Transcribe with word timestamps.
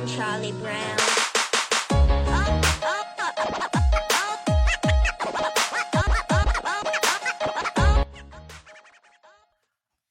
on 0.00 0.06
Charlie 0.06 0.52
Brown. 0.52 0.96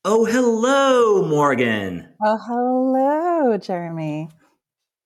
Oh, 0.06 0.26
hello, 0.26 1.28
Morgan. 1.28 2.08
Oh, 2.24 2.38
hello, 2.38 3.58
Jeremy. 3.58 4.29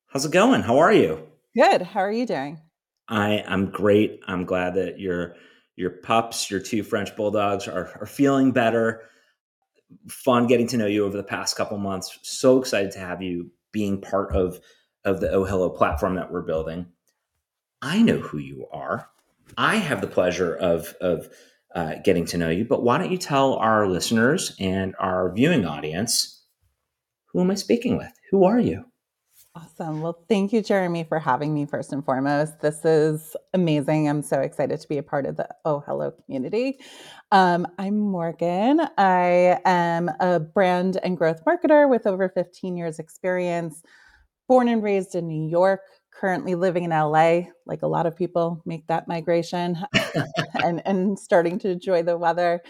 How's 0.07 0.25
it 0.25 0.31
going? 0.31 0.61
How 0.61 0.79
are 0.79 0.93
you? 0.93 1.27
Good. 1.55 1.81
How 1.81 2.01
are 2.01 2.11
you 2.11 2.25
doing? 2.25 2.59
I 3.07 3.43
I'm 3.47 3.71
great. 3.71 4.19
I'm 4.27 4.45
glad 4.45 4.75
that 4.75 4.99
your 4.99 5.35
your 5.75 5.89
pups, 5.89 6.49
your 6.51 6.59
two 6.59 6.83
French 6.83 7.15
bulldogs, 7.15 7.67
are 7.67 7.97
are 7.99 8.05
feeling 8.05 8.51
better. 8.51 9.01
Fun 10.07 10.47
getting 10.47 10.67
to 10.67 10.77
know 10.77 10.87
you 10.87 11.05
over 11.05 11.17
the 11.17 11.23
past 11.23 11.55
couple 11.55 11.77
months. 11.77 12.19
So 12.23 12.59
excited 12.59 12.91
to 12.91 12.99
have 12.99 13.21
you 13.21 13.51
being 13.73 13.99
part 13.99 14.33
of 14.33 14.61
of 15.03 15.19
the 15.19 15.29
Oh 15.31 15.43
Hello 15.43 15.69
platform 15.69 16.15
that 16.15 16.31
we're 16.31 16.41
building. 16.43 16.85
I 17.81 18.01
know 18.01 18.19
who 18.19 18.37
you 18.37 18.67
are. 18.71 19.09
I 19.57 19.75
have 19.75 19.99
the 19.99 20.07
pleasure 20.07 20.55
of 20.55 20.95
of 21.01 21.27
uh, 21.75 21.95
getting 22.05 22.25
to 22.27 22.37
know 22.37 22.49
you. 22.49 22.63
But 22.63 22.83
why 22.83 22.97
don't 22.97 23.11
you 23.11 23.17
tell 23.17 23.55
our 23.55 23.87
listeners 23.87 24.55
and 24.59 24.95
our 24.99 25.33
viewing 25.33 25.65
audience 25.65 26.39
who 27.33 27.41
am 27.41 27.51
I 27.51 27.55
speaking 27.55 27.97
with? 27.97 28.13
Who 28.29 28.43
are 28.43 28.59
you? 28.59 28.85
Awesome. 29.55 30.01
Well, 30.01 30.17
thank 30.29 30.51
you, 30.51 30.63
Jeremy, 30.63 31.03
for 31.03 31.19
having 31.19 31.53
me 31.53 31.67
first 31.67 31.93
and 31.93 32.03
foremost. 32.03 32.59
This 32.61 32.83
is 32.85 33.35
amazing. 33.53 34.09
I'm 34.09 34.23
so 34.23 34.41
excited 34.41 34.81
to 34.81 34.87
be 34.89 34.97
a 34.97 35.03
part 35.03 35.27
of 35.27 35.37
the 35.37 35.47
Oh 35.63 35.81
Hello 35.85 36.11
community. 36.11 36.79
Um, 37.31 37.67
I'm 37.77 37.99
Morgan. 37.99 38.81
I 38.97 39.59
am 39.63 40.09
a 40.19 40.39
brand 40.39 40.99
and 41.03 41.15
growth 41.15 41.45
marketer 41.45 41.87
with 41.87 42.07
over 42.07 42.29
15 42.29 42.75
years 42.77 42.97
experience, 42.97 43.83
born 44.47 44.69
and 44.69 44.83
raised 44.83 45.15
in 45.15 45.27
New 45.27 45.49
York, 45.49 45.81
currently 46.13 46.55
living 46.55 46.83
in 46.85 46.91
LA, 46.91 47.41
like 47.67 47.83
a 47.83 47.87
lot 47.87 48.07
of 48.07 48.15
people 48.17 48.63
make 48.65 48.87
that 48.87 49.07
migration 49.07 49.77
and, 50.63 50.81
and 50.85 51.19
starting 51.19 51.59
to 51.59 51.69
enjoy 51.69 52.03
the 52.03 52.17
weather. 52.17 52.61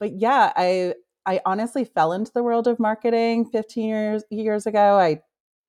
But 0.00 0.12
yeah, 0.12 0.52
I 0.56 0.94
I 1.26 1.40
honestly 1.46 1.84
fell 1.84 2.12
into 2.12 2.30
the 2.34 2.42
world 2.42 2.68
of 2.68 2.78
marketing 2.78 3.46
15 3.46 3.88
years 3.88 4.24
years 4.30 4.66
ago. 4.66 4.98
I 4.98 5.20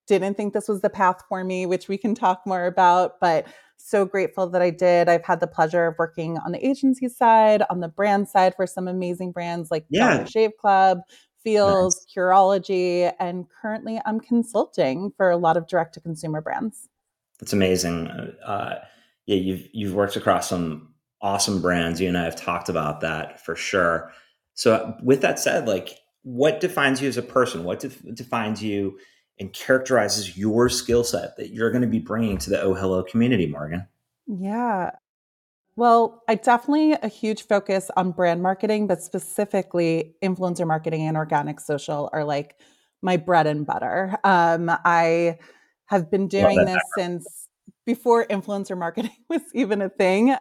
didn't 0.07 0.35
think 0.35 0.53
this 0.53 0.67
was 0.67 0.81
the 0.81 0.89
path 0.89 1.21
for 1.29 1.43
me, 1.43 1.65
which 1.65 1.87
we 1.87 1.97
can 1.97 2.15
talk 2.15 2.41
more 2.45 2.65
about, 2.65 3.19
but 3.19 3.47
so 3.77 4.05
grateful 4.05 4.47
that 4.49 4.61
I 4.61 4.69
did. 4.69 5.07
I've 5.07 5.23
had 5.23 5.39
the 5.39 5.47
pleasure 5.47 5.85
of 5.87 5.95
working 5.99 6.37
on 6.39 6.51
the 6.51 6.65
agency 6.65 7.07
side, 7.07 7.63
on 7.69 7.79
the 7.79 7.87
brand 7.87 8.27
side 8.27 8.55
for 8.55 8.65
some 8.65 8.87
amazing 8.87 9.31
brands 9.31 9.69
like 9.69 9.85
Yeah. 9.89 10.15
Dollar 10.15 10.27
Shave 10.27 10.57
Club, 10.59 10.99
Feals, 11.43 11.95
Nice. 11.95 12.15
Curology, 12.15 13.13
and 13.19 13.45
currently 13.61 14.01
I'm 14.05 14.19
consulting 14.19 15.11
for 15.15 15.29
a 15.29 15.37
lot 15.37 15.57
of 15.57 15.67
direct 15.67 15.93
to 15.93 16.01
consumer 16.01 16.41
brands. 16.41 16.89
That's 17.39 17.53
amazing. 17.53 18.07
Uh, 18.07 18.79
yeah, 19.27 19.35
you've 19.35 19.67
you've 19.71 19.93
worked 19.93 20.15
across 20.15 20.49
some 20.49 20.93
awesome 21.21 21.61
brands. 21.61 22.01
You 22.01 22.07
and 22.07 22.17
I 22.17 22.23
have 22.23 22.35
talked 22.35 22.69
about 22.69 23.01
that 23.01 23.45
for 23.45 23.55
sure. 23.55 24.11
So, 24.55 24.95
with 25.03 25.21
that 25.21 25.37
said, 25.37 25.67
like, 25.67 25.99
what 26.23 26.59
defines 26.59 27.01
you 27.01 27.07
as 27.07 27.17
a 27.17 27.21
person? 27.21 27.63
What 27.63 27.79
def- 27.81 28.01
defines 28.15 28.63
you 28.63 28.97
and 29.39 29.53
characterizes 29.53 30.37
your 30.37 30.69
skill 30.69 31.03
set 31.03 31.37
that 31.37 31.51
you're 31.51 31.71
going 31.71 31.81
to 31.81 31.87
be 31.87 31.99
bringing 31.99 32.37
to 32.39 32.49
the 32.49 32.61
Oh 32.61 32.73
Hello 32.73 33.03
community, 33.03 33.45
Morgan? 33.45 33.87
Yeah. 34.25 34.91
Well, 35.75 36.23
I 36.27 36.35
definitely 36.35 36.93
a 36.93 37.07
huge 37.07 37.43
focus 37.43 37.91
on 37.95 38.11
brand 38.11 38.41
marketing, 38.41 38.87
but 38.87 39.01
specifically 39.03 40.15
influencer 40.23 40.65
marketing 40.65 41.03
and 41.03 41.15
organic 41.15 41.59
social 41.59 42.09
are 42.13 42.23
like 42.23 42.55
my 43.03 43.15
bread 43.15 43.45
and 43.45 43.65
butter. 43.65 44.17
Um, 44.23 44.71
I 44.85 45.37
have 45.85 46.09
been 46.09 46.27
doing 46.27 46.65
this 46.65 46.81
since 46.97 47.47
before 47.85 48.25
influencer 48.25 48.77
marketing 48.77 49.15
was 49.29 49.41
even 49.53 49.81
a 49.81 49.89
thing. 49.89 50.35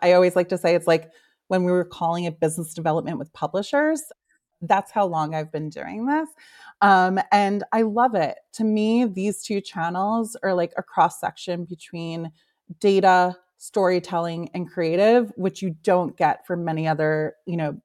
I 0.00 0.12
always 0.12 0.36
like 0.36 0.50
to 0.50 0.58
say 0.58 0.74
it's 0.74 0.86
like 0.86 1.10
when 1.48 1.64
we 1.64 1.72
were 1.72 1.84
calling 1.84 2.24
it 2.24 2.38
business 2.38 2.74
development 2.74 3.18
with 3.18 3.32
publishers. 3.32 4.02
That's 4.62 4.92
how 4.92 5.06
long 5.06 5.34
I've 5.34 5.50
been 5.52 5.68
doing 5.68 6.06
this. 6.06 6.28
Um, 6.80 7.18
and 7.32 7.64
I 7.72 7.82
love 7.82 8.14
it. 8.14 8.36
To 8.54 8.64
me, 8.64 9.04
these 9.04 9.42
two 9.42 9.60
channels 9.60 10.36
are 10.42 10.54
like 10.54 10.72
a 10.76 10.82
cross 10.82 11.20
section 11.20 11.64
between 11.64 12.30
data, 12.80 13.36
storytelling, 13.58 14.50
and 14.54 14.70
creative, 14.70 15.32
which 15.36 15.62
you 15.62 15.76
don't 15.82 16.16
get 16.16 16.46
from 16.46 16.64
many 16.64 16.86
other, 16.86 17.34
you 17.46 17.56
know, 17.56 17.76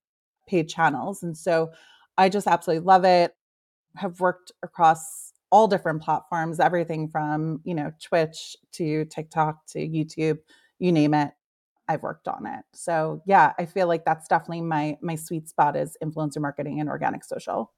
paid 0.48 0.70
channels. 0.70 1.24
And 1.24 1.38
so 1.38 1.72
I 2.18 2.30
just 2.30 2.48
absolutely 2.48 2.86
love 2.86 3.04
it. 3.04 3.34
Have 3.96 4.20
worked 4.20 4.52
across 4.64 5.34
all 5.52 5.68
different 5.68 6.04
platforms, 6.04 6.60
everything 6.60 7.10
from, 7.10 7.62
you 7.64 7.74
know, 7.74 7.92
Twitch 8.04 8.56
to 8.74 9.06
TikTok 9.06 9.66
to 9.68 9.80
YouTube, 9.80 10.38
you 10.80 10.92
name 10.92 11.14
it. 11.14 11.32
I've 11.88 12.04
worked 12.04 12.28
on 12.28 12.46
it. 12.46 12.66
So 12.74 13.22
yeah, 13.26 13.54
I 13.58 13.66
feel 13.66 13.88
like 13.88 14.06
that's 14.06 14.28
definitely 14.28 14.62
my 14.62 14.98
my 15.02 15.16
sweet 15.16 15.48
spot 15.48 15.76
is 15.76 15.98
influencer 16.04 16.40
marketing 16.40 16.80
and 16.80 16.90
organic 16.90 17.24
social. 17.24 17.74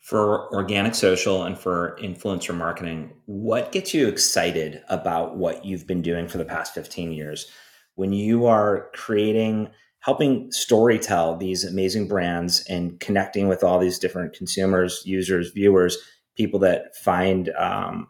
For 0.00 0.52
organic 0.54 0.94
social 0.94 1.44
and 1.44 1.58
for 1.58 1.98
influencer 2.00 2.56
marketing, 2.56 3.12
what 3.26 3.70
gets 3.70 3.92
you 3.92 4.08
excited 4.08 4.82
about 4.88 5.36
what 5.36 5.64
you've 5.64 5.86
been 5.86 6.00
doing 6.00 6.26
for 6.26 6.38
the 6.38 6.44
past 6.44 6.72
15 6.72 7.12
years? 7.12 7.50
When 7.96 8.14
you 8.14 8.46
are 8.46 8.90
creating, 8.94 9.68
helping 9.98 10.50
storytell 10.50 11.38
these 11.38 11.64
amazing 11.64 12.08
brands 12.08 12.64
and 12.66 12.98
connecting 12.98 13.46
with 13.46 13.62
all 13.62 13.78
these 13.78 13.98
different 13.98 14.32
consumers, 14.32 15.02
users, 15.04 15.50
viewers, 15.50 15.98
people 16.34 16.58
that 16.60 16.96
find, 16.96 17.50
um, 17.58 18.08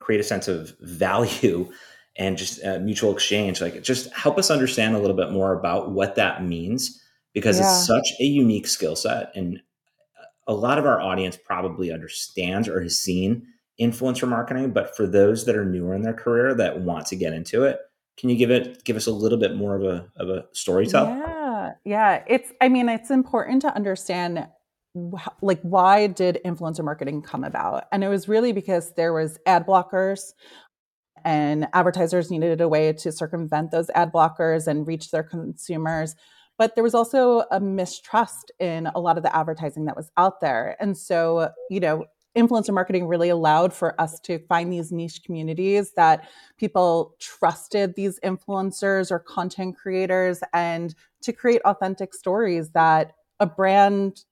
create 0.00 0.20
a 0.20 0.24
sense 0.24 0.48
of 0.48 0.74
value 0.80 1.70
and 2.18 2.36
just 2.36 2.62
uh, 2.64 2.78
mutual 2.80 3.12
exchange, 3.12 3.60
like 3.60 3.82
just 3.82 4.12
help 4.12 4.38
us 4.38 4.50
understand 4.50 4.96
a 4.96 4.98
little 4.98 5.16
bit 5.16 5.30
more 5.30 5.52
about 5.52 5.92
what 5.92 6.16
that 6.16 6.44
means 6.44 7.00
because 7.32 7.60
it's 7.60 7.86
such 7.86 8.08
a 8.20 8.24
unique 8.24 8.66
skill 8.66 8.96
set 8.96 9.30
and 9.36 9.60
a 10.48 10.54
lot 10.54 10.78
of 10.78 10.86
our 10.86 11.00
audience 11.00 11.36
probably 11.36 11.92
understands 11.92 12.68
or 12.68 12.82
has 12.82 12.98
seen 12.98 13.46
influencer 13.80 14.26
marketing, 14.28 14.72
but 14.72 14.96
for 14.96 15.06
those 15.06 15.44
that 15.44 15.54
are 15.54 15.64
newer 15.64 15.94
in 15.94 16.02
their 16.02 16.14
career 16.14 16.54
that 16.54 16.80
want 16.80 17.06
to 17.06 17.16
get 17.16 17.32
into 17.32 17.62
it, 17.64 17.78
can 18.16 18.30
you 18.30 18.36
give 18.36 18.50
it 18.50 18.82
give 18.84 18.96
us 18.96 19.06
a 19.06 19.12
little 19.12 19.38
bit 19.38 19.54
more 19.54 19.76
of 19.76 19.84
a 19.84 20.10
of 20.16 20.28
a 20.28 20.46
story 20.52 20.86
tell? 20.86 21.06
Yeah, 21.06 21.72
yeah. 21.84 22.24
It's, 22.26 22.52
I 22.60 22.68
mean, 22.68 22.88
it's 22.88 23.10
important 23.10 23.62
to 23.62 23.74
understand 23.76 24.48
like 25.42 25.60
why 25.62 26.08
did 26.08 26.40
influencer 26.44 26.84
marketing 26.84 27.22
come 27.22 27.44
about? 27.44 27.84
And 27.92 28.02
it 28.02 28.08
was 28.08 28.26
really 28.26 28.52
because 28.52 28.94
there 28.94 29.12
was 29.12 29.38
ad 29.46 29.66
blockers 29.66 30.32
and 31.24 31.68
advertisers 31.72 32.30
needed 32.30 32.60
a 32.60 32.68
way 32.68 32.92
to 32.92 33.12
circumvent 33.12 33.70
those 33.70 33.90
ad 33.90 34.12
blockers 34.12 34.66
and 34.66 34.86
reach 34.86 35.10
their 35.10 35.22
consumers. 35.22 36.14
But 36.58 36.74
there 36.74 36.84
was 36.84 36.94
also 36.94 37.44
a 37.50 37.60
mistrust 37.60 38.50
in 38.58 38.88
a 38.88 39.00
lot 39.00 39.16
of 39.16 39.22
the 39.22 39.34
advertising 39.34 39.84
that 39.84 39.96
was 39.96 40.10
out 40.16 40.40
there. 40.40 40.76
And 40.80 40.96
so, 40.96 41.50
you 41.70 41.80
know, 41.80 42.06
influencer 42.36 42.72
marketing 42.72 43.06
really 43.06 43.28
allowed 43.28 43.72
for 43.72 44.00
us 44.00 44.20
to 44.20 44.38
find 44.46 44.72
these 44.72 44.92
niche 44.92 45.22
communities 45.24 45.92
that 45.92 46.28
people 46.56 47.14
trusted 47.18 47.94
these 47.94 48.20
influencers 48.20 49.10
or 49.10 49.18
content 49.18 49.76
creators 49.76 50.40
and 50.52 50.94
to 51.22 51.32
create 51.32 51.62
authentic 51.64 52.14
stories 52.14 52.70
that 52.70 53.12
a 53.40 53.46
brand 53.46 54.24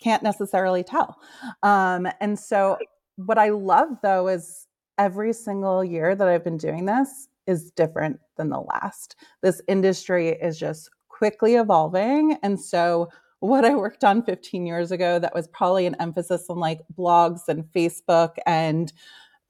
can't 0.00 0.22
necessarily 0.22 0.84
tell. 0.84 1.18
Um, 1.62 2.06
and 2.20 2.38
so, 2.38 2.78
what 3.16 3.38
I 3.38 3.48
love 3.48 3.88
though 4.00 4.28
is 4.28 4.67
every 4.98 5.32
single 5.32 5.84
year 5.84 6.14
that 6.14 6.28
I've 6.28 6.44
been 6.44 6.58
doing 6.58 6.84
this 6.84 7.28
is 7.46 7.70
different 7.70 8.20
than 8.36 8.50
the 8.50 8.60
last. 8.60 9.16
This 9.42 9.62
industry 9.68 10.28
is 10.28 10.58
just 10.58 10.90
quickly 11.08 11.54
evolving. 11.54 12.36
And 12.42 12.60
so, 12.60 13.08
what 13.40 13.64
I 13.64 13.74
worked 13.76 14.02
on 14.02 14.24
15 14.24 14.66
years 14.66 14.90
ago, 14.90 15.20
that 15.20 15.32
was 15.32 15.46
probably 15.48 15.86
an 15.86 15.94
emphasis 16.00 16.46
on 16.50 16.58
like 16.58 16.80
blogs 16.96 17.48
and 17.48 17.64
Facebook 17.72 18.34
and 18.46 18.92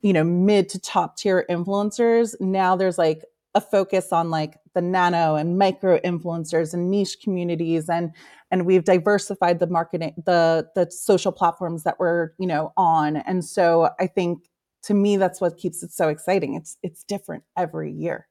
you 0.02 0.12
know 0.12 0.24
mid 0.24 0.68
to 0.68 0.78
top 0.78 1.16
tier 1.16 1.44
influencers 1.50 2.34
now 2.40 2.76
there's 2.76 2.98
like 2.98 3.24
a 3.54 3.60
focus 3.60 4.12
on 4.12 4.30
like 4.30 4.58
the 4.74 4.80
nano 4.80 5.34
and 5.34 5.58
micro 5.58 5.98
influencers 6.00 6.72
and 6.72 6.90
niche 6.90 7.18
communities 7.22 7.88
and 7.88 8.12
and 8.50 8.64
we've 8.66 8.84
diversified 8.84 9.58
the 9.58 9.66
marketing 9.66 10.14
the 10.24 10.68
the 10.74 10.88
social 10.90 11.32
platforms 11.32 11.82
that 11.82 11.98
we're 11.98 12.30
you 12.38 12.46
know 12.46 12.72
on 12.76 13.16
and 13.16 13.44
so 13.44 13.90
i 13.98 14.06
think 14.06 14.48
to 14.82 14.94
me 14.94 15.16
that's 15.16 15.40
what 15.40 15.56
keeps 15.56 15.82
it 15.82 15.90
so 15.90 16.08
exciting 16.08 16.54
it's 16.54 16.76
it's 16.82 17.02
different 17.04 17.44
every 17.56 17.92
year 17.92 18.28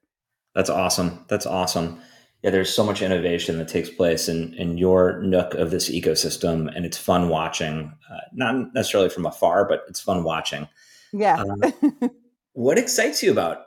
That's 0.58 0.72
awesome. 0.72 1.24
That's 1.28 1.46
awesome. 1.46 2.02
Yeah, 2.42 2.50
there's 2.50 2.74
so 2.74 2.84
much 2.84 3.04
innovation 3.04 3.60
that 3.60 3.68
takes 3.68 3.92
place 3.92 4.28
in, 4.28 4.56
in 4.56 4.80
your 4.80 5.22
nook 5.22 5.54
of 5.54 5.70
this 5.70 5.88
ecosystem, 5.88 6.76
and 6.76 6.84
it's 6.84 6.98
fun 6.98 7.30
watching. 7.30 7.94
Uh, 8.12 8.18
not 8.34 8.74
necessarily 8.74 9.10
from 9.10 9.28
afar, 9.28 9.68
but 9.68 9.84
it's 9.88 10.00
fun 10.00 10.24
watching. 10.24 10.68
yeah 11.14 11.36
Um, 11.36 12.10
what 12.54 12.80
excites 12.80 13.22
you 13.22 13.32
about 13.32 13.66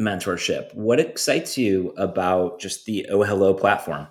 mentorship? 0.00 0.74
What 0.74 0.98
excites 0.98 1.56
you 1.56 1.94
about 1.96 2.58
just 2.58 2.86
the 2.86 3.06
Oh 3.08 3.22
Hello 3.22 3.54
platform? 3.54 4.08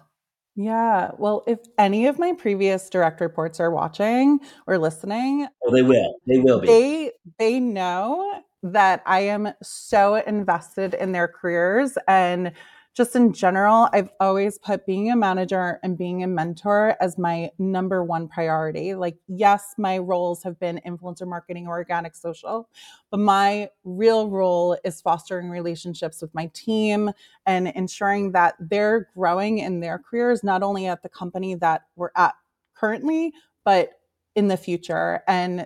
Yeah. 0.55 1.11
Well, 1.17 1.43
if 1.47 1.59
any 1.77 2.07
of 2.07 2.19
my 2.19 2.33
previous 2.33 2.89
direct 2.89 3.21
reports 3.21 3.59
are 3.59 3.71
watching 3.71 4.39
or 4.67 4.77
listening, 4.77 5.47
oh, 5.65 5.71
they 5.73 5.81
will. 5.81 6.15
They 6.27 6.39
will 6.39 6.59
be. 6.59 6.67
They 6.67 7.11
they 7.39 7.59
know 7.59 8.43
that 8.63 9.01
I 9.05 9.21
am 9.21 9.53
so 9.63 10.15
invested 10.15 10.93
in 10.93 11.13
their 11.13 11.27
careers 11.27 11.97
and 12.07 12.51
just 12.93 13.15
in 13.15 13.31
general, 13.31 13.87
I've 13.93 14.09
always 14.19 14.57
put 14.57 14.85
being 14.85 15.11
a 15.11 15.15
manager 15.15 15.79
and 15.81 15.97
being 15.97 16.23
a 16.23 16.27
mentor 16.27 16.97
as 16.99 17.17
my 17.17 17.49
number 17.57 18.03
one 18.03 18.27
priority. 18.27 18.95
Like, 18.95 19.15
yes, 19.27 19.75
my 19.77 19.97
roles 19.97 20.43
have 20.43 20.59
been 20.59 20.81
influencer 20.85 21.25
marketing 21.25 21.67
or 21.67 21.77
organic 21.77 22.15
social, 22.15 22.67
but 23.09 23.21
my 23.21 23.69
real 23.85 24.29
role 24.29 24.77
is 24.83 24.99
fostering 24.99 25.49
relationships 25.49 26.21
with 26.21 26.33
my 26.35 26.51
team 26.53 27.11
and 27.45 27.69
ensuring 27.69 28.33
that 28.33 28.55
they're 28.59 29.07
growing 29.15 29.59
in 29.59 29.79
their 29.79 29.97
careers, 29.97 30.43
not 30.43 30.61
only 30.61 30.87
at 30.87 31.01
the 31.01 31.09
company 31.09 31.55
that 31.55 31.83
we're 31.95 32.11
at 32.17 32.33
currently, 32.75 33.31
but 33.63 33.91
in 34.35 34.49
the 34.49 34.57
future. 34.57 35.21
And 35.27 35.65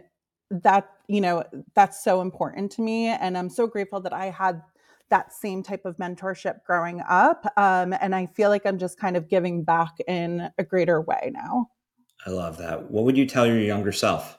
that, 0.51 0.89
you 1.07 1.21
know, 1.21 1.43
that's 1.73 2.03
so 2.03 2.21
important 2.21 2.71
to 2.73 2.83
me. 2.83 3.07
And 3.07 3.35
I'm 3.35 3.49
so 3.49 3.65
grateful 3.65 3.99
that 4.01 4.13
I 4.13 4.29
had 4.29 4.61
that 5.09 5.33
same 5.33 5.63
type 5.63 5.85
of 5.85 5.97
mentorship 5.97 6.63
growing 6.65 7.01
up. 7.07 7.45
Um, 7.57 7.93
and 8.01 8.15
I 8.15 8.25
feel 8.27 8.49
like 8.49 8.65
I'm 8.65 8.77
just 8.77 8.99
kind 8.99 9.15
of 9.15 9.29
giving 9.29 9.63
back 9.63 9.93
in 10.07 10.49
a 10.57 10.63
greater 10.63 11.01
way 11.01 11.31
now. 11.33 11.69
I 12.25 12.31
love 12.31 12.57
that. 12.57 12.89
What 12.89 13.05
would 13.05 13.17
you 13.17 13.25
tell 13.25 13.45
your 13.45 13.59
younger 13.59 13.91
self? 13.91 14.37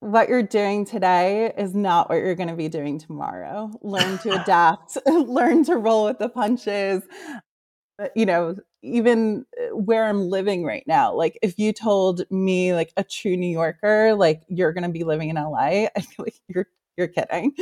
What 0.00 0.28
you're 0.28 0.42
doing 0.42 0.84
today 0.84 1.52
is 1.56 1.74
not 1.74 2.08
what 2.08 2.16
you're 2.16 2.34
going 2.34 2.48
to 2.48 2.56
be 2.56 2.68
doing 2.68 2.98
tomorrow. 2.98 3.70
Learn 3.82 4.18
to 4.18 4.40
adapt, 4.40 4.98
learn 5.06 5.64
to 5.64 5.76
roll 5.76 6.06
with 6.06 6.18
the 6.18 6.28
punches. 6.28 7.02
You 8.16 8.26
know, 8.26 8.56
even 8.82 9.44
uh, 9.60 9.76
where 9.76 10.04
I'm 10.04 10.28
living 10.28 10.64
right 10.64 10.82
now, 10.88 11.14
like 11.14 11.38
if 11.40 11.56
you 11.56 11.72
told 11.72 12.22
me 12.30 12.74
like 12.74 12.92
a 12.96 13.04
true 13.04 13.36
New 13.36 13.50
Yorker, 13.50 14.14
like 14.14 14.42
you're 14.48 14.72
going 14.72 14.82
to 14.82 14.88
be 14.88 15.04
living 15.04 15.28
in 15.28 15.36
LA, 15.36 15.86
I 15.96 16.00
feel 16.00 16.24
like 16.24 16.40
you're 16.48 16.66
you're 16.96 17.08
kidding 17.08 17.54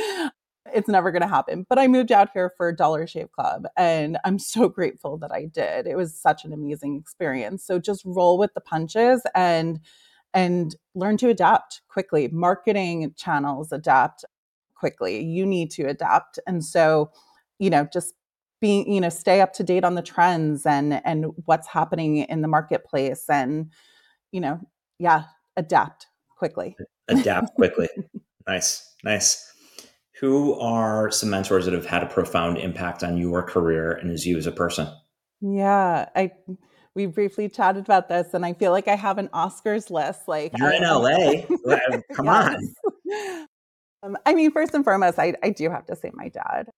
it's 0.75 0.89
never 0.89 1.11
going 1.11 1.23
to 1.23 1.29
happen. 1.29 1.67
But 1.69 1.79
I 1.79 1.89
moved 1.89 2.13
out 2.13 2.31
here 2.33 2.53
for 2.57 2.73
Dollar 2.73 3.07
Shave 3.07 3.33
Club 3.33 3.67
and 3.77 4.19
I'm 4.25 4.39
so 4.39 4.69
grateful 4.69 5.17
that 5.19 5.33
I 5.33 5.47
did. 5.47 5.87
It 5.87 5.97
was 5.97 6.15
such 6.15 6.45
an 6.45 6.53
amazing 6.53 6.97
experience. 6.97 7.65
So 7.65 7.79
just 7.79 8.03
roll 8.05 8.39
with 8.39 8.55
the 8.55 8.61
punches 8.61 9.23
and 9.35 9.81
and 10.33 10.77
learn 10.95 11.17
to 11.17 11.29
adapt 11.29 11.83
quickly. 11.89 12.29
Marketing 12.29 13.13
channels 13.17 13.73
adapt 13.73 14.25
quickly. 14.75 15.21
You 15.25 15.45
need 15.45 15.73
to 15.73 15.89
adapt. 15.89 16.39
And 16.47 16.65
so, 16.65 17.11
you 17.59 17.69
know, 17.69 17.89
just 17.93 18.15
being, 18.61 18.91
you 18.93 19.01
know, 19.01 19.09
stay 19.09 19.41
up 19.41 19.53
to 19.55 19.65
date 19.65 19.85
on 19.85 19.95
the 19.95 20.03
trends 20.03 20.67
and 20.67 21.05
and 21.05 21.27
what's 21.47 21.67
happening 21.67 22.19
in 22.19 22.43
the 22.43 22.49
marketplace 22.49 23.25
and 23.29 23.71
you 24.33 24.41
know, 24.41 24.61
yeah, 24.99 25.25
adapt 25.57 26.07
quickly. 26.37 26.77
Adapt 27.09 27.55
quickly. 27.57 27.89
nice. 28.47 28.87
Nice 29.03 29.50
who 30.21 30.53
are 30.61 31.11
some 31.11 31.31
mentors 31.31 31.65
that 31.65 31.73
have 31.73 31.87
had 31.87 32.03
a 32.03 32.07
profound 32.07 32.59
impact 32.59 33.03
on 33.03 33.17
your 33.17 33.43
career 33.43 33.93
and 33.93 34.11
as 34.11 34.27
you 34.27 34.37
as 34.37 34.47
a 34.47 34.53
person? 34.53 34.87
Yeah, 35.41 36.09
I 36.15 36.33
we 36.95 37.07
briefly 37.07 37.49
chatted 37.49 37.85
about 37.85 38.09
this, 38.09 38.35
and 38.35 38.45
I 38.45 38.53
feel 38.53 38.73
like 38.73 38.89
I 38.89 38.97
have 38.97 39.17
an 39.17 39.29
Oscars 39.29 39.91
list. 39.91 40.29
Like 40.29 40.53
you're 40.59 40.75
in 40.75 40.83
LA, 40.83 41.47
come 42.15 42.29
on. 42.29 42.57
Um, 44.03 44.17
I 44.25 44.33
mean, 44.33 44.51
first 44.51 44.73
and 44.73 44.83
foremost, 44.83 45.19
I, 45.19 45.35
I 45.43 45.51
do 45.51 45.69
have 45.69 45.85
to 45.85 45.95
say 45.95 46.11
my 46.15 46.31
dad. 46.31 46.71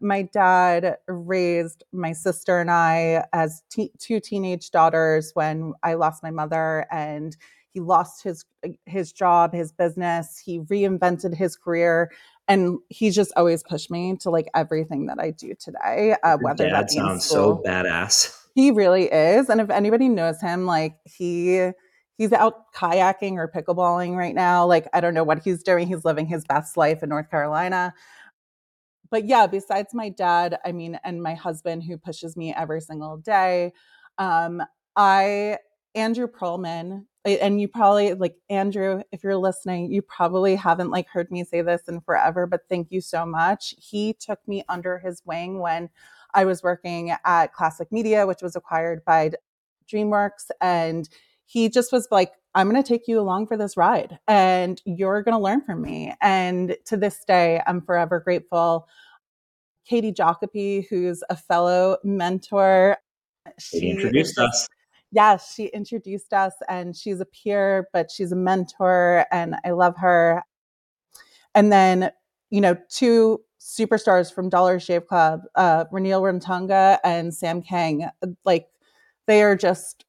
My 0.00 0.22
dad 0.22 0.96
raised 1.06 1.84
my 1.92 2.12
sister 2.12 2.62
and 2.62 2.70
I 2.70 3.26
as 3.34 3.62
two 3.68 4.20
teenage 4.20 4.70
daughters 4.70 5.32
when 5.34 5.74
I 5.82 5.94
lost 5.94 6.22
my 6.22 6.30
mother, 6.30 6.86
and 6.90 7.36
he 7.76 7.80
lost 7.80 8.22
his 8.22 8.42
his 8.86 9.12
job, 9.12 9.52
his 9.52 9.70
business. 9.70 10.38
He 10.42 10.60
reinvented 10.60 11.36
his 11.36 11.56
career 11.56 12.10
and 12.48 12.78
he's 12.88 13.14
just 13.14 13.32
always 13.36 13.62
pushed 13.62 13.90
me 13.90 14.16
to 14.20 14.30
like 14.30 14.48
everything 14.54 15.06
that 15.06 15.18
I 15.20 15.30
do 15.30 15.52
today. 15.60 16.16
Uh, 16.22 16.38
whether 16.40 16.70
that 16.70 16.90
sounds 16.90 17.26
so 17.26 17.62
badass. 17.66 18.34
He 18.54 18.70
really 18.70 19.12
is, 19.12 19.50
and 19.50 19.60
if 19.60 19.68
anybody 19.68 20.08
knows 20.08 20.40
him, 20.40 20.64
like 20.64 20.96
he 21.04 21.68
he's 22.16 22.32
out 22.32 22.72
kayaking 22.74 23.34
or 23.34 23.52
pickleballing 23.54 24.16
right 24.16 24.34
now. 24.34 24.64
Like 24.64 24.88
I 24.94 25.02
don't 25.02 25.12
know 25.12 25.24
what 25.24 25.42
he's 25.44 25.62
doing. 25.62 25.86
He's 25.86 26.06
living 26.06 26.24
his 26.24 26.46
best 26.46 26.78
life 26.78 27.02
in 27.02 27.10
North 27.10 27.30
Carolina. 27.30 27.92
But 29.10 29.26
yeah, 29.26 29.46
besides 29.46 29.92
my 29.92 30.08
dad, 30.08 30.58
I 30.64 30.72
mean, 30.72 30.98
and 31.04 31.22
my 31.22 31.34
husband 31.34 31.82
who 31.82 31.98
pushes 31.98 32.38
me 32.38 32.54
every 32.54 32.80
single 32.80 33.18
day, 33.18 33.74
um, 34.16 34.62
I 34.96 35.58
Andrew 35.94 36.28
Perlman 36.28 37.06
and 37.26 37.60
you 37.60 37.68
probably 37.68 38.14
like 38.14 38.36
Andrew, 38.48 39.02
if 39.12 39.22
you're 39.22 39.36
listening, 39.36 39.90
you 39.92 40.02
probably 40.02 40.54
haven't 40.54 40.90
like 40.90 41.08
heard 41.08 41.30
me 41.30 41.44
say 41.44 41.60
this 41.62 41.82
in 41.88 42.00
forever, 42.00 42.46
but 42.46 42.62
thank 42.68 42.90
you 42.90 43.00
so 43.00 43.26
much. 43.26 43.74
He 43.78 44.14
took 44.14 44.38
me 44.46 44.64
under 44.68 44.98
his 44.98 45.22
wing 45.24 45.58
when 45.60 45.90
I 46.34 46.44
was 46.44 46.62
working 46.62 47.14
at 47.24 47.52
Classic 47.52 47.90
Media, 47.90 48.26
which 48.26 48.42
was 48.42 48.56
acquired 48.56 49.04
by 49.04 49.32
DreamWorks. 49.92 50.50
And 50.60 51.08
he 51.44 51.68
just 51.68 51.92
was 51.92 52.08
like, 52.10 52.32
I'm 52.54 52.70
going 52.70 52.82
to 52.82 52.88
take 52.88 53.06
you 53.06 53.20
along 53.20 53.48
for 53.48 53.56
this 53.56 53.76
ride 53.76 54.18
and 54.26 54.80
you're 54.84 55.22
going 55.22 55.36
to 55.36 55.42
learn 55.42 55.60
from 55.62 55.82
me. 55.82 56.14
And 56.22 56.76
to 56.86 56.96
this 56.96 57.24
day, 57.26 57.60
I'm 57.66 57.82
forever 57.82 58.18
grateful. 58.20 58.88
Katie 59.86 60.12
Jokipii, 60.12 60.86
who's 60.88 61.22
a 61.28 61.36
fellow 61.36 61.98
mentor, 62.02 62.96
she 63.58 63.90
introduced 63.90 64.38
us 64.38 64.66
yes, 65.12 65.54
she 65.54 65.66
introduced 65.66 66.32
us 66.32 66.54
and 66.68 66.96
she's 66.96 67.20
a 67.20 67.26
peer, 67.26 67.88
but 67.92 68.10
she's 68.10 68.32
a 68.32 68.36
mentor 68.36 69.26
and 69.30 69.56
I 69.64 69.70
love 69.70 69.94
her. 69.98 70.42
And 71.54 71.72
then, 71.72 72.10
you 72.50 72.60
know, 72.60 72.76
two 72.90 73.40
superstars 73.60 74.32
from 74.32 74.48
Dollar 74.48 74.78
Shave 74.78 75.06
Club, 75.06 75.42
uh, 75.54 75.86
Rantunga 75.92 76.98
and 77.02 77.34
Sam 77.34 77.62
Kang, 77.62 78.08
like 78.44 78.68
they 79.26 79.42
are 79.42 79.56
just 79.56 80.04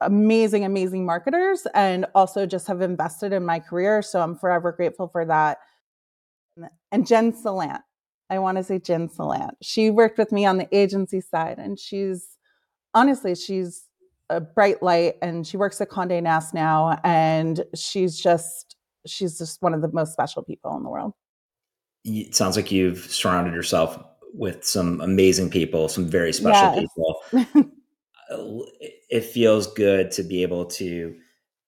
amazing, 0.00 0.64
amazing 0.64 1.06
marketers 1.06 1.66
and 1.74 2.06
also 2.14 2.44
just 2.46 2.66
have 2.66 2.80
invested 2.80 3.32
in 3.32 3.44
my 3.44 3.60
career. 3.60 4.02
So 4.02 4.20
I'm 4.20 4.36
forever 4.36 4.72
grateful 4.72 5.08
for 5.08 5.24
that. 5.26 5.58
And 6.90 7.06
Jen 7.06 7.32
Salant, 7.32 7.80
I 8.28 8.38
want 8.38 8.58
to 8.58 8.64
say 8.64 8.78
Jen 8.78 9.08
Salant. 9.08 9.52
She 9.62 9.90
worked 9.90 10.18
with 10.18 10.32
me 10.32 10.44
on 10.44 10.58
the 10.58 10.68
agency 10.76 11.20
side 11.20 11.58
and 11.58 11.78
she's 11.78 12.36
honestly, 12.94 13.34
she's 13.34 13.84
a 14.36 14.40
bright 14.40 14.82
light 14.82 15.16
and 15.22 15.46
she 15.46 15.56
works 15.56 15.80
at 15.80 15.88
Condé 15.88 16.22
Nast 16.22 16.54
now 16.54 16.98
and 17.04 17.64
she's 17.74 18.18
just 18.18 18.76
she's 19.06 19.38
just 19.38 19.60
one 19.62 19.74
of 19.74 19.82
the 19.82 19.90
most 19.92 20.12
special 20.12 20.42
people 20.42 20.76
in 20.76 20.82
the 20.82 20.88
world. 20.88 21.12
It 22.04 22.34
sounds 22.34 22.56
like 22.56 22.72
you've 22.72 22.98
surrounded 22.98 23.54
yourself 23.54 24.02
with 24.34 24.64
some 24.64 25.00
amazing 25.00 25.50
people, 25.50 25.88
some 25.88 26.08
very 26.08 26.32
special 26.32 26.86
yes. 27.32 27.44
people. 27.44 27.72
it 29.10 29.24
feels 29.24 29.72
good 29.74 30.10
to 30.12 30.22
be 30.22 30.42
able 30.42 30.64
to 30.64 31.14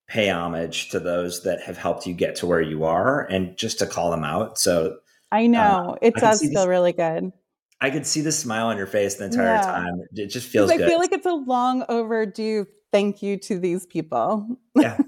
pay 0.08 0.30
homage 0.30 0.90
to 0.90 1.00
those 1.00 1.42
that 1.42 1.62
have 1.62 1.76
helped 1.76 2.06
you 2.06 2.14
get 2.14 2.36
to 2.36 2.46
where 2.46 2.60
you 2.60 2.84
are 2.84 3.22
and 3.26 3.56
just 3.56 3.78
to 3.78 3.86
call 3.86 4.10
them 4.10 4.24
out. 4.24 4.58
So 4.58 4.98
I 5.30 5.46
know 5.46 5.96
uh, 5.96 5.96
it 6.02 6.14
I 6.16 6.20
does 6.20 6.40
feel 6.40 6.68
really 6.68 6.92
good. 6.92 7.32
I 7.80 7.90
could 7.90 8.06
see 8.06 8.20
the 8.20 8.32
smile 8.32 8.66
on 8.66 8.76
your 8.76 8.86
face 8.86 9.16
the 9.16 9.26
entire 9.26 9.56
yeah. 9.56 9.62
time. 9.62 10.00
It 10.12 10.28
just 10.28 10.48
feels 10.48 10.70
I 10.70 10.76
good. 10.76 10.88
feel 10.88 10.98
like 10.98 11.12
it's 11.12 11.26
a 11.26 11.34
long 11.34 11.84
overdue 11.88 12.66
thank 12.92 13.22
you 13.22 13.36
to 13.36 13.58
these 13.58 13.86
people. 13.86 14.46
yeah. 14.76 14.98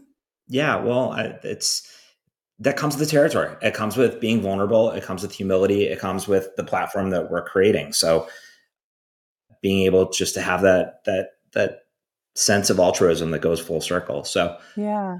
Yeah. 0.49 0.77
Well, 0.77 1.13
I, 1.13 1.39
it's 1.43 1.89
that 2.59 2.77
comes 2.77 2.97
with 2.97 3.07
the 3.07 3.11
territory. 3.11 3.55
It 3.63 3.75
comes 3.75 3.97
with 3.97 4.21
being 4.21 4.41
vulnerable. 4.41 4.91
It 4.91 5.05
comes 5.05 5.23
with 5.23 5.33
humility. 5.33 5.85
It 5.85 5.99
comes 5.99 6.27
with 6.27 6.49
the 6.57 6.65
platform 6.65 7.11
that 7.11 7.31
we're 7.31 7.45
creating. 7.45 7.93
So 7.93 8.29
being 9.63 9.85
able 9.87 10.11
just 10.11 10.35
to 10.35 10.41
have 10.41 10.63
that, 10.63 11.05
that, 11.05 11.31
that 11.53 11.81
sense 12.35 12.71
of 12.71 12.79
altruism 12.79 13.31
that 13.31 13.41
goes 13.41 13.61
full 13.61 13.81
circle. 13.81 14.25
So, 14.25 14.57
yeah. 14.77 15.19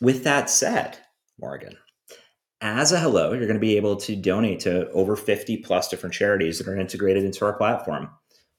With 0.00 0.24
that 0.24 0.50
said, 0.50 0.98
Morgan, 1.38 1.76
as 2.64 2.92
a 2.92 2.98
hello, 2.98 3.34
you're 3.34 3.46
going 3.46 3.54
to 3.54 3.60
be 3.60 3.76
able 3.76 3.94
to 3.94 4.16
donate 4.16 4.58
to 4.60 4.90
over 4.92 5.16
50 5.16 5.58
plus 5.58 5.86
different 5.88 6.14
charities 6.14 6.58
that 6.58 6.66
are 6.66 6.76
integrated 6.76 7.22
into 7.22 7.44
our 7.44 7.52
platform. 7.52 8.08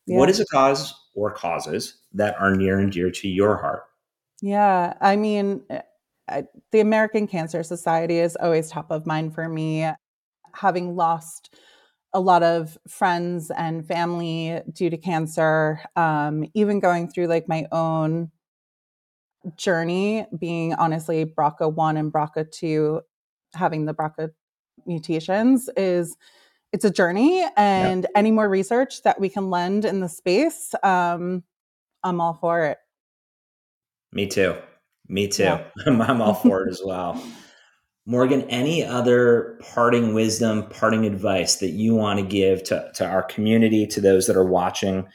Yeah. 0.05 0.17
What 0.19 0.29
is 0.29 0.39
a 0.39 0.45
cause 0.45 0.93
or 1.15 1.31
causes 1.31 1.97
that 2.13 2.39
are 2.39 2.55
near 2.55 2.77
and 2.77 2.91
dear 2.91 3.09
to 3.09 3.27
your 3.27 3.57
heart? 3.57 3.81
Yeah, 4.43 4.93
I 5.01 5.15
mean, 5.15 5.63
eh, 5.71 6.43
the 6.71 6.81
American 6.81 7.25
Cancer 7.25 7.63
Society 7.63 8.19
is 8.19 8.37
always 8.39 8.69
top 8.69 8.91
of 8.91 9.07
mind 9.07 9.33
for 9.33 9.49
me. 9.49 9.89
Having 10.53 10.95
lost 10.95 11.55
a 12.13 12.19
lot 12.19 12.43
of 12.43 12.77
friends 12.87 13.49
and 13.49 13.87
family 13.87 14.61
due 14.71 14.91
to 14.91 14.97
cancer, 14.97 15.79
um, 15.95 16.45
even 16.53 16.79
going 16.79 17.09
through 17.09 17.25
like 17.25 17.49
my 17.49 17.65
own 17.71 18.29
journey, 19.57 20.27
being 20.37 20.75
honestly 20.75 21.25
BRCA1 21.25 21.99
and 21.99 22.13
BRCA2 22.13 23.01
having 23.55 23.85
the 23.85 23.93
BRCA 23.93 24.31
mutations 24.85 25.69
is 25.77 26.17
it's 26.73 26.85
a 26.85 26.91
journey 26.91 27.45
and 27.55 28.05
any 28.15 28.31
more 28.31 28.49
research 28.49 29.03
that 29.03 29.19
we 29.19 29.29
can 29.29 29.49
lend 29.49 29.85
in 29.85 30.01
the 30.01 30.09
space 30.09 30.73
um, 30.83 31.43
I'm 32.05 32.21
all 32.21 32.35
for 32.35 32.63
it. 32.63 32.77
Me 34.13 34.27
too. 34.27 34.55
Me 35.07 35.27
too. 35.27 35.43
Yeah. 35.43 35.63
I'm, 35.85 36.01
I'm 36.01 36.21
all 36.21 36.35
for 36.35 36.65
it 36.65 36.71
as 36.71 36.81
well. 36.85 37.21
Morgan, 38.05 38.43
any 38.43 38.85
other 38.85 39.59
parting 39.73 40.13
wisdom, 40.13 40.67
parting 40.69 41.05
advice 41.05 41.55
that 41.55 41.71
you 41.71 41.95
want 41.95 42.19
to 42.19 42.25
give 42.25 42.63
to, 42.65 42.91
to 42.95 43.05
our 43.05 43.23
community, 43.23 43.87
to 43.87 43.99
those 43.99 44.27
that 44.27 44.35
are 44.35 44.45
watching, 44.45 45.07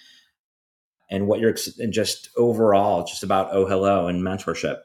and 1.08 1.28
what 1.28 1.38
you're 1.38 1.54
and 1.78 1.92
just 1.92 2.30
overall, 2.36 3.04
just 3.04 3.22
about 3.22 3.50
Oh 3.52 3.66
Hello 3.66 4.08
and 4.08 4.22
mentorship? 4.22 4.78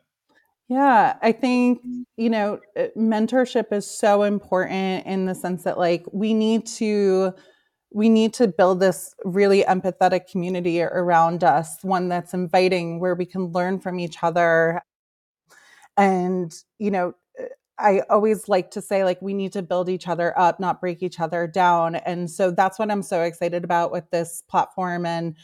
Yeah, 0.70 1.18
I 1.22 1.32
think, 1.32 1.82
you 2.18 2.30
know, 2.30 2.60
uh, 2.78 2.88
mentorship 2.98 3.72
is 3.72 3.86
so 3.90 4.24
important 4.24 5.06
in 5.06 5.26
the 5.26 5.36
sense 5.36 5.64
that 5.64 5.78
like 5.78 6.06
we 6.12 6.34
need 6.34 6.66
to 6.78 7.34
we 7.92 8.10
need 8.10 8.34
to 8.34 8.48
build 8.48 8.80
this 8.82 9.14
really 9.24 9.64
empathetic 9.64 10.30
community 10.30 10.82
around 10.82 11.44
us, 11.46 11.78
one 11.84 12.10
that's 12.10 12.34
inviting 12.34 13.00
where 13.00 13.16
we 13.16 13.26
can 13.26 13.48
learn 13.54 13.80
from 13.80 14.00
each 14.00 14.18
other. 14.24 14.82
And, 15.98 16.54
you 16.80 16.92
know, 16.92 17.14
I 17.80 18.02
always 18.10 18.50
like 18.50 18.72
to 18.72 18.82
say, 18.82 19.04
like, 19.04 19.22
we 19.22 19.34
need 19.34 19.54
to 19.54 19.62
build 19.62 19.90
each 19.90 20.08
other 20.08 20.38
up, 20.40 20.60
not 20.60 20.82
break 20.82 21.04
each 21.04 21.20
other 21.20 21.48
down. 21.48 21.96
And 21.96 22.30
so 22.32 22.52
that's 22.52 22.80
what 22.80 22.92
I'm 22.92 23.04
so 23.04 23.24
excited 23.24 23.64
about 23.64 23.92
with 23.92 24.10
this 24.12 24.44
platform. 24.50 25.06
And, 25.06 25.36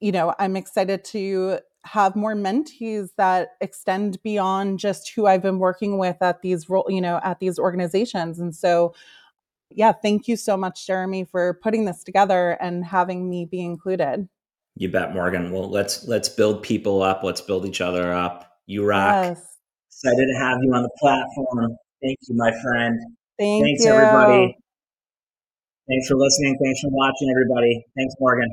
you 0.00 0.12
know, 0.12 0.34
I'm 0.38 0.56
excited 0.56 1.04
to 1.06 1.58
have 1.84 2.14
more 2.14 2.34
mentees 2.34 3.10
that 3.16 3.56
extend 3.60 4.22
beyond 4.22 4.78
just 4.78 5.10
who 5.10 5.26
I've 5.26 5.42
been 5.42 5.58
working 5.58 5.98
with 5.98 6.16
at 6.20 6.42
these 6.42 6.68
role, 6.68 6.86
you 6.88 7.00
know, 7.00 7.20
at 7.24 7.40
these 7.40 7.58
organizations. 7.58 8.38
And 8.38 8.54
so, 8.54 8.94
yeah, 9.70 9.92
thank 9.92 10.28
you 10.28 10.36
so 10.36 10.56
much, 10.56 10.86
Jeremy, 10.86 11.24
for 11.24 11.54
putting 11.62 11.84
this 11.84 12.04
together 12.04 12.52
and 12.60 12.84
having 12.84 13.28
me 13.28 13.46
be 13.46 13.60
included. 13.60 14.28
You 14.76 14.88
bet, 14.90 15.12
Morgan. 15.12 15.50
Well, 15.50 15.68
let's 15.68 16.06
let's 16.08 16.28
build 16.28 16.62
people 16.62 17.02
up. 17.02 17.22
Let's 17.22 17.40
build 17.40 17.66
each 17.66 17.80
other 17.80 18.12
up. 18.12 18.58
You 18.66 18.84
rock. 18.84 19.24
Yes. 19.24 19.58
Excited 19.88 20.26
to 20.26 20.38
have 20.38 20.58
you 20.62 20.72
on 20.72 20.82
the 20.82 20.90
platform. 20.98 21.76
Thank 22.02 22.18
you, 22.28 22.36
my 22.36 22.52
friend. 22.62 22.98
Thank 23.38 23.64
Thanks, 23.64 23.84
you. 23.84 23.92
everybody. 23.92 24.56
Thanks 25.88 26.08
for 26.08 26.16
listening. 26.16 26.58
Thanks 26.62 26.80
for 26.80 26.88
watching, 26.90 27.30
everybody. 27.30 27.84
Thanks, 27.96 28.14
Morgan. 28.18 28.48